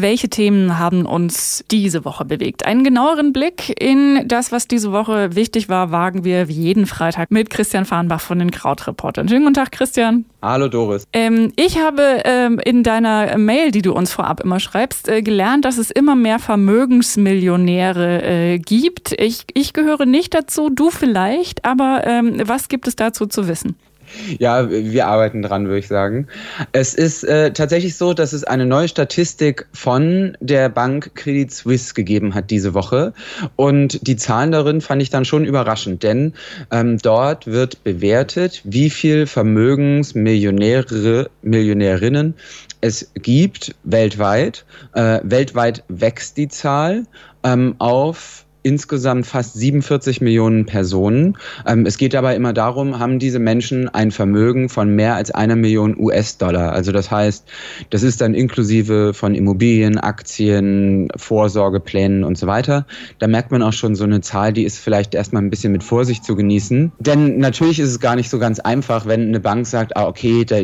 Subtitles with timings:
[0.00, 2.66] Welche Themen haben uns diese Woche bewegt?
[2.66, 7.30] Einen genaueren Blick in das, was diese Woche wichtig war, wagen wir wie jeden Freitag
[7.30, 9.28] mit Christian Farnbach von den Krautreportern.
[9.28, 10.24] Schönen guten Tag, Christian.
[10.40, 11.04] Hallo, Doris.
[11.12, 15.64] Ähm, ich habe ähm, in deiner Mail, die du uns vorab immer schreibst, äh, gelernt,
[15.64, 19.12] dass es immer mehr Vermögensmillionäre äh, gibt.
[19.20, 23.76] Ich, ich gehöre nicht dazu, du vielleicht, aber ähm, was gibt es dazu zu wissen?
[24.38, 26.26] Ja, wir arbeiten dran, würde ich sagen.
[26.72, 31.94] Es ist äh, tatsächlich so, dass es eine neue Statistik von der Bank Credit Suisse
[31.94, 33.12] gegeben hat diese Woche.
[33.56, 36.34] Und die Zahlen darin fand ich dann schon überraschend, denn
[36.70, 42.34] ähm, dort wird bewertet, wie viel Vermögensmillionäre, Millionärinnen
[42.80, 44.64] es gibt weltweit.
[44.94, 47.04] Äh, weltweit wächst die Zahl
[47.42, 51.38] ähm, auf insgesamt fast 47 Millionen Personen.
[51.66, 55.56] Ähm, es geht dabei immer darum, haben diese Menschen ein Vermögen von mehr als einer
[55.56, 56.72] Million US-Dollar.
[56.72, 57.46] Also das heißt,
[57.88, 62.86] das ist dann inklusive von Immobilien, Aktien, Vorsorgeplänen und so weiter.
[63.18, 65.82] Da merkt man auch schon so eine Zahl, die ist vielleicht erstmal ein bisschen mit
[65.82, 66.92] Vorsicht zu genießen.
[66.98, 70.44] Denn natürlich ist es gar nicht so ganz einfach, wenn eine Bank sagt, ah, okay,
[70.44, 70.56] da,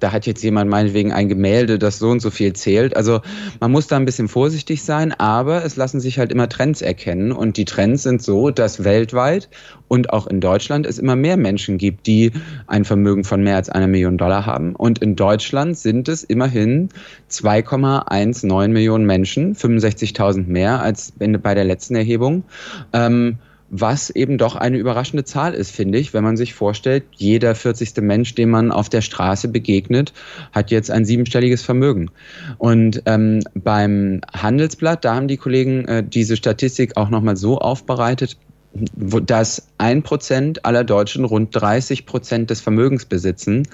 [0.00, 2.96] da hat jetzt jemand meinetwegen ein Gemälde, das so und so viel zählt.
[2.96, 3.20] Also
[3.60, 7.30] man muss da ein bisschen vorsichtig sein, aber es lassen sich halt immer Trends erkennen
[7.30, 9.48] und die Trends sind so, dass weltweit
[9.88, 12.32] und auch in Deutschland es immer mehr Menschen gibt, die
[12.66, 14.74] ein Vermögen von mehr als einer Million Dollar haben.
[14.74, 16.88] Und in Deutschland sind es immerhin
[17.30, 22.44] 2,19 Millionen Menschen, 65.000 mehr als bei der letzten Erhebung.
[22.92, 23.38] Ähm,
[23.76, 27.96] was eben doch eine überraschende Zahl ist, finde ich, wenn man sich vorstellt, jeder 40.
[28.02, 30.12] Mensch, dem man auf der Straße begegnet,
[30.52, 32.12] hat jetzt ein siebenstelliges Vermögen.
[32.58, 38.36] Und ähm, beim Handelsblatt, da haben die Kollegen äh, diese Statistik auch nochmal so aufbereitet,
[38.74, 43.66] dass ein Prozent aller Deutschen rund 30 Prozent des Vermögens besitzen.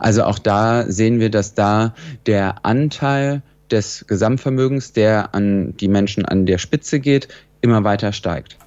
[0.00, 1.94] Also auch da sehen wir, dass da
[2.26, 7.28] der Anteil des Gesamtvermögens, der an die Menschen an der Spitze geht,
[7.62, 8.58] immer weiter steigt.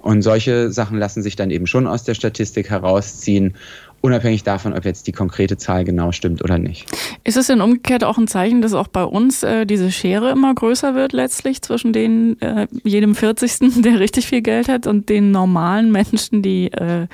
[0.00, 3.54] Und solche Sachen lassen sich dann eben schon aus der Statistik herausziehen,
[4.00, 6.86] unabhängig davon, ob jetzt die konkrete Zahl genau stimmt oder nicht.
[7.24, 10.54] Ist es denn umgekehrt auch ein Zeichen, dass auch bei uns äh, diese Schere immer
[10.54, 13.82] größer wird letztlich zwischen den äh, jedem 40.
[13.82, 17.06] der richtig viel Geld hat und den normalen Menschen, die äh,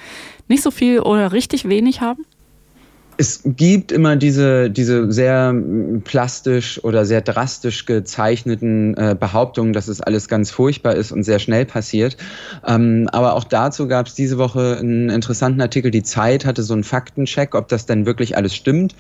[0.49, 2.27] nicht so viel oder richtig wenig haben?
[3.17, 5.55] Es gibt immer diese, diese sehr
[6.05, 11.39] plastisch oder sehr drastisch gezeichneten äh, Behauptungen, dass es alles ganz furchtbar ist und sehr
[11.39, 12.17] schnell passiert.
[12.67, 15.91] Ähm, aber auch dazu gab es diese Woche einen interessanten Artikel.
[15.91, 18.95] Die Zeit hatte so einen Faktencheck, ob das denn wirklich alles stimmt.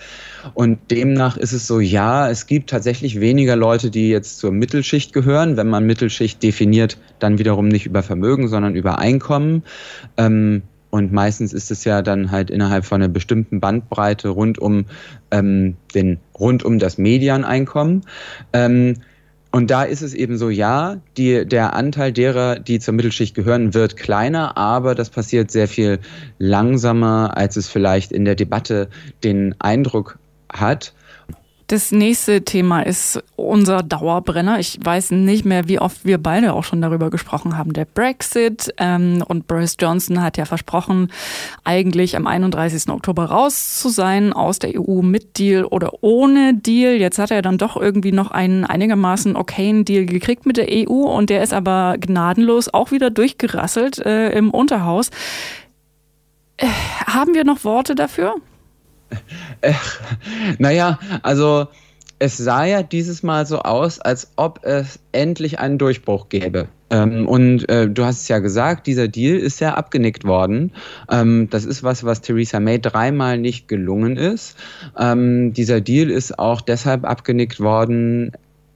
[0.54, 5.12] Und demnach ist es so, ja, es gibt tatsächlich weniger Leute, die jetzt zur Mittelschicht
[5.12, 5.56] gehören.
[5.56, 9.64] Wenn man Mittelschicht definiert, dann wiederum nicht über Vermögen, sondern über Einkommen.
[10.16, 10.62] Ähm,
[10.94, 14.84] und meistens ist es ja dann halt innerhalb von einer bestimmten Bandbreite rund um
[15.32, 18.02] ähm, den, rund um das Medianeinkommen.
[18.52, 18.98] Ähm,
[19.50, 23.74] und da ist es eben so, ja, die, der Anteil derer, die zur Mittelschicht gehören,
[23.74, 25.98] wird kleiner, aber das passiert sehr viel
[26.38, 28.88] langsamer, als es vielleicht in der Debatte
[29.24, 30.94] den Eindruck hat.
[31.66, 34.58] Das nächste Thema ist unser Dauerbrenner.
[34.58, 37.72] Ich weiß nicht mehr, wie oft wir beide auch schon darüber gesprochen haben.
[37.72, 38.74] Der Brexit.
[38.76, 41.10] Ähm, und Boris Johnson hat ja versprochen,
[41.64, 42.90] eigentlich am 31.
[42.90, 46.96] Oktober raus zu sein aus der EU mit Deal oder ohne Deal.
[46.96, 50.92] Jetzt hat er dann doch irgendwie noch einen einigermaßen okayen Deal gekriegt mit der EU
[50.92, 55.08] und der ist aber gnadenlos auch wieder durchgerasselt äh, im Unterhaus.
[56.58, 56.66] Äh,
[57.06, 58.34] haben wir noch Worte dafür?
[59.64, 59.72] Äh,
[60.58, 61.68] naja, also
[62.18, 66.68] es sah ja dieses Mal so aus, als ob es endlich einen Durchbruch gäbe.
[66.90, 70.72] Ähm, und äh, du hast es ja gesagt, dieser Deal ist ja abgenickt worden.
[71.10, 74.56] Ähm, das ist was, was Theresa May dreimal nicht gelungen ist.
[74.98, 78.32] Ähm, dieser Deal ist auch deshalb abgenickt worden,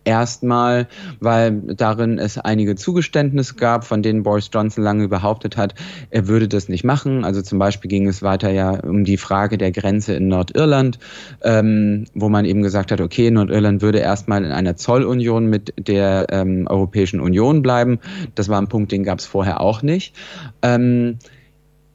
[0.09, 0.89] Erstmal,
[1.21, 5.75] weil darin es einige Zugeständnisse gab, von denen Boris Johnson lange behauptet hat,
[6.09, 7.27] er würde das nicht machen.
[7.27, 10.99] Also zum Beispiel ging es weiter ja um die Frage der Grenze in Nordirland,
[11.43, 16.25] ähm, wo man eben gesagt hat, okay, Nordirland würde erstmal in einer Zollunion mit der
[16.31, 17.99] ähm, Europäischen Union bleiben.
[18.35, 20.17] Das war ein Punkt, den gab es vorher auch nicht.
[20.63, 21.19] Ähm,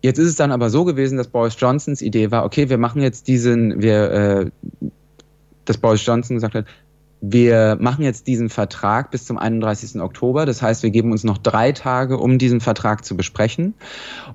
[0.03, 3.01] Jetzt ist es dann aber so gewesen, dass Boris Johnsons Idee war, okay, wir machen
[3.01, 4.45] jetzt diesen, wir, äh,
[5.63, 6.65] dass Boris Johnson gesagt hat,
[7.25, 10.01] wir machen jetzt diesen Vertrag bis zum 31.
[10.01, 10.45] Oktober.
[10.45, 13.75] Das heißt, wir geben uns noch drei Tage, um diesen Vertrag zu besprechen.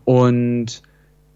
[0.06, 0.82] Und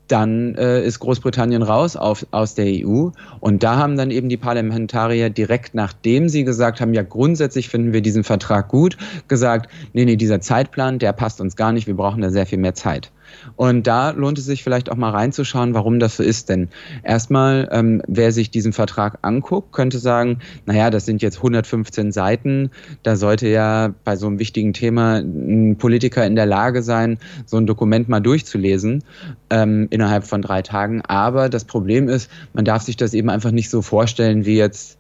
[0.08, 3.10] dann äh, ist Großbritannien raus auf, aus der EU.
[3.40, 7.92] Und da haben dann eben die Parlamentarier direkt nachdem sie gesagt haben, ja, grundsätzlich finden
[7.92, 8.96] wir diesen Vertrag gut,
[9.28, 12.58] gesagt, nee, nee, dieser Zeitplan, der passt uns gar nicht, wir brauchen da sehr viel
[12.58, 13.12] mehr Zeit.
[13.56, 16.48] Und da lohnt es sich vielleicht auch mal reinzuschauen, warum das so ist.
[16.48, 16.68] Denn
[17.02, 22.70] erstmal, ähm, wer sich diesen Vertrag anguckt, könnte sagen, naja, das sind jetzt 115 Seiten.
[23.02, 27.56] Da sollte ja bei so einem wichtigen Thema ein Politiker in der Lage sein, so
[27.56, 29.04] ein Dokument mal durchzulesen
[29.50, 31.02] ähm, innerhalb von drei Tagen.
[31.02, 34.98] Aber das Problem ist, man darf sich das eben einfach nicht so vorstellen wie jetzt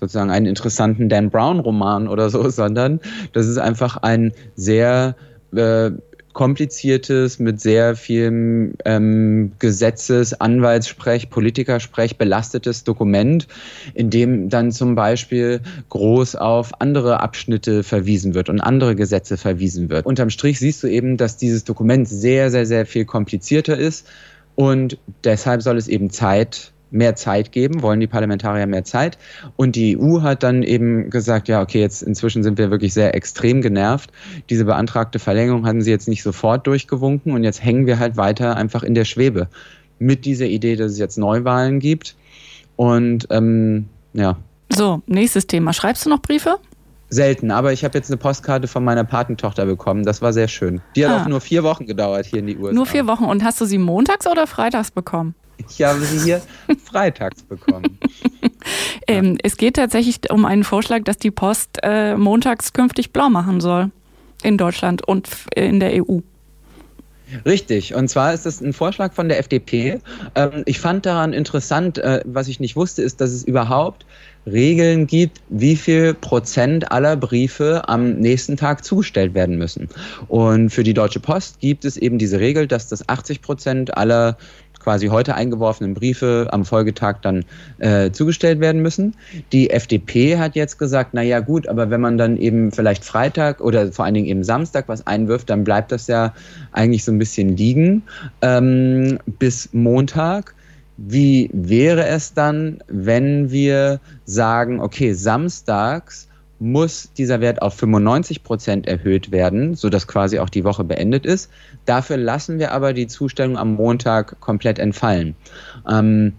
[0.00, 3.00] sozusagen einen interessanten Dan Brown-Roman oder so, sondern
[3.32, 5.14] das ist einfach ein sehr
[5.54, 5.90] äh,
[6.32, 13.48] kompliziertes, mit sehr viel ähm, Gesetzes-, Anwaltssprech, Politikersprech belastetes Dokument,
[13.94, 19.90] in dem dann zum Beispiel groß auf andere Abschnitte verwiesen wird und andere Gesetze verwiesen
[19.90, 20.06] wird.
[20.06, 24.06] Unterm Strich siehst du eben, dass dieses Dokument sehr, sehr, sehr viel komplizierter ist
[24.54, 29.18] und deshalb soll es eben Zeit mehr Zeit geben, wollen die Parlamentarier mehr Zeit.
[29.56, 33.14] Und die EU hat dann eben gesagt, ja, okay, jetzt inzwischen sind wir wirklich sehr
[33.14, 34.10] extrem genervt.
[34.48, 38.56] Diese beantragte Verlängerung hatten sie jetzt nicht sofort durchgewunken und jetzt hängen wir halt weiter
[38.56, 39.48] einfach in der Schwebe
[39.98, 42.16] mit dieser Idee, dass es jetzt Neuwahlen gibt.
[42.76, 44.36] Und ähm, ja.
[44.70, 45.72] So, nächstes Thema.
[45.72, 46.56] Schreibst du noch Briefe?
[47.12, 50.04] Selten, aber ich habe jetzt eine Postkarte von meiner Patentochter bekommen.
[50.04, 50.80] Das war sehr schön.
[50.94, 51.22] Die hat ah.
[51.22, 52.72] auch nur vier Wochen gedauert hier in die USA.
[52.72, 53.24] Nur vier Wochen.
[53.24, 55.34] Und hast du sie montags oder freitags bekommen?
[55.68, 56.42] Ich habe sie hier
[56.84, 57.98] freitags bekommen.
[59.06, 63.60] ähm, es geht tatsächlich um einen Vorschlag, dass die Post äh, montags künftig blau machen
[63.60, 63.90] soll.
[64.42, 66.20] In Deutschland und in der EU.
[67.44, 70.00] Richtig, und zwar ist es ein Vorschlag von der FDP.
[70.34, 74.04] Ähm, ich fand daran interessant, äh, was ich nicht wusste, ist, dass es überhaupt
[74.46, 79.88] Regeln gibt, wie viel Prozent aller Briefe am nächsten Tag zugestellt werden müssen.
[80.28, 84.36] Und für die Deutsche Post gibt es eben diese Regel, dass das 80 Prozent aller
[84.80, 87.44] quasi heute eingeworfenen Briefe am Folgetag dann
[87.78, 89.14] äh, zugestellt werden müssen.
[89.52, 93.60] Die FDP hat jetzt gesagt, na ja gut, aber wenn man dann eben vielleicht Freitag
[93.60, 96.34] oder vor allen Dingen eben Samstag was einwirft, dann bleibt das ja
[96.72, 98.02] eigentlich so ein bisschen liegen
[98.42, 100.54] ähm, bis Montag.
[100.96, 106.28] Wie wäre es dann, wenn wir sagen, okay, samstags
[106.60, 111.50] muss dieser Wert auf 95 Prozent erhöht werden, sodass quasi auch die Woche beendet ist.
[111.86, 115.34] Dafür lassen wir aber die Zustellung am Montag komplett entfallen.
[115.90, 116.34] Ähm,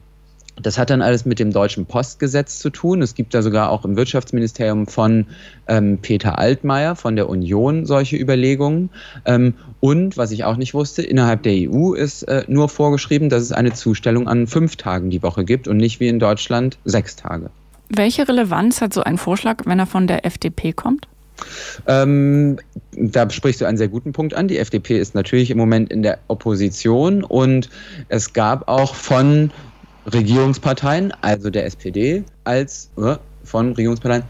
[0.61, 3.01] das hat dann alles mit dem deutschen Postgesetz zu tun.
[3.01, 5.25] Es gibt da sogar auch im Wirtschaftsministerium von
[5.67, 8.89] ähm, Peter Altmaier von der Union solche Überlegungen.
[9.25, 13.41] Ähm, und was ich auch nicht wusste, innerhalb der EU ist äh, nur vorgeschrieben, dass
[13.41, 17.15] es eine Zustellung an fünf Tagen die Woche gibt und nicht wie in Deutschland sechs
[17.15, 17.49] Tage.
[17.93, 21.07] Welche Relevanz hat so ein Vorschlag, wenn er von der FDP kommt?
[21.87, 22.57] Ähm,
[22.91, 24.47] da sprichst du einen sehr guten Punkt an.
[24.47, 27.69] Die FDP ist natürlich im Moment in der Opposition und
[28.09, 29.51] es gab auch von
[30.11, 34.23] Regierungsparteien, also der SPD, als äh, von Regierungsparteien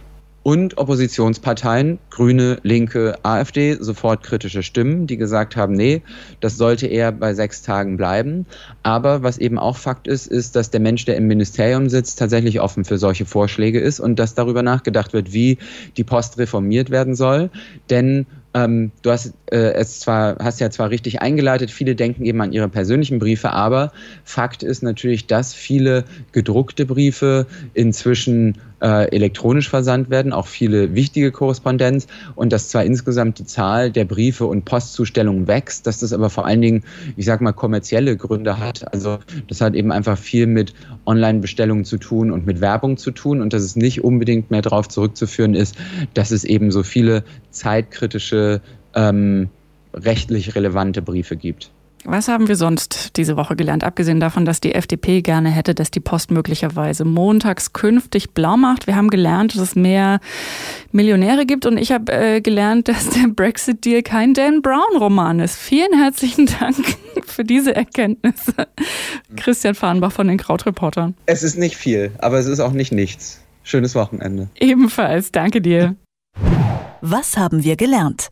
[0.44, 6.02] und Oppositionsparteien, Grüne, Linke, AfD, sofort kritische Stimmen, die gesagt haben, nee,
[6.40, 8.48] das sollte eher bei sechs Tagen bleiben.
[8.82, 12.60] Aber was eben auch Fakt ist, ist, dass der Mensch, der im Ministerium sitzt, tatsächlich
[12.60, 15.60] offen für solche Vorschläge ist und dass darüber nachgedacht wird, wie
[15.98, 17.52] die Post reformiert werden soll.
[17.92, 22.42] Denn ähm, du hast äh, es zwar, hast ja zwar richtig eingeleitet, viele denken eben
[22.42, 23.92] an ihre persönlichen Briefe, aber
[24.24, 31.32] Fakt ist natürlich, dass viele gedruckte Briefe inzwischen äh, elektronisch versandt werden, auch viele wichtige
[31.32, 36.30] Korrespondenz und dass zwar insgesamt die Zahl der Briefe und Postzustellungen wächst, dass das aber
[36.30, 36.84] vor allen Dingen,
[37.16, 38.92] ich sag mal, kommerzielle Gründe hat.
[38.94, 40.74] Also das hat eben einfach viel mit
[41.06, 44.88] Online-Bestellungen zu tun und mit Werbung zu tun und dass es nicht unbedingt mehr darauf
[44.88, 45.76] zurückzuführen ist,
[46.14, 48.62] dass es eben so viele zeitkritische,
[48.96, 49.50] ähm,
[49.94, 51.72] rechtlich relevante Briefe gibt.
[52.04, 55.92] Was haben wir sonst diese Woche gelernt, abgesehen davon, dass die FDP gerne hätte, dass
[55.92, 58.88] die Post möglicherweise montags künftig blau macht?
[58.88, 60.20] Wir haben gelernt, dass es mehr
[60.92, 65.58] Millionäre gibt und ich habe äh, gelernt, dass der Brexit-Deal kein Dan Brown-Roman ist.
[65.58, 66.76] Vielen herzlichen Dank
[67.26, 68.54] für diese Erkenntnisse.
[69.36, 71.14] Christian Fahrenbach von den Krautreportern.
[71.28, 73.42] Es ist nicht viel, aber es ist auch nicht nichts.
[73.64, 74.50] Schönes Wochenende.
[74.60, 75.96] Ebenfalls, danke dir.
[77.02, 78.32] Was haben wir gelernt?